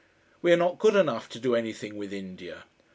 [0.41, 2.63] We are not good enough to do anything with India.